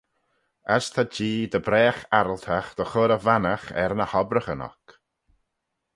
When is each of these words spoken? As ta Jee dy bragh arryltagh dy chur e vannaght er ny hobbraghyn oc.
As 0.75 0.85
ta 0.93 1.03
Jee 1.15 1.49
dy 1.51 1.59
bragh 1.67 2.01
arryltagh 2.17 2.69
dy 2.77 2.85
chur 2.91 3.11
e 3.15 3.17
vannaght 3.25 3.73
er 3.83 3.91
ny 3.95 4.05
hobbraghyn 4.11 4.65
oc. 4.69 4.85